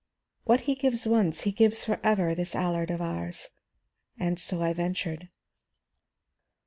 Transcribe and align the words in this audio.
'What 0.45 0.61
he 0.61 0.73
gives 0.73 1.05
once, 1.05 1.41
he 1.41 1.51
gives 1.51 1.85
for 1.85 1.99
ever, 2.03 2.33
this 2.33 2.55
Allard 2.55 2.89
of 2.89 3.03
ours.' 3.03 3.49
And 4.17 4.39
so 4.39 4.63
I 4.63 4.73
ventured." 4.73 5.29